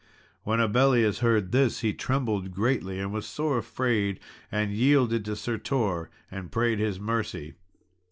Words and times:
When 0.41 0.59
Abellius 0.59 1.19
heard 1.19 1.51
this, 1.51 1.81
he 1.81 1.93
trembled 1.93 2.49
greatly, 2.49 2.97
and 2.97 3.13
was 3.13 3.27
sore 3.27 3.59
afraid, 3.59 4.19
and 4.51 4.71
yielded 4.71 5.23
to 5.25 5.35
Sir 5.35 5.59
Tor, 5.59 6.09
and 6.31 6.51
prayed 6.51 6.79
his 6.79 6.99
mercy. 6.99 7.53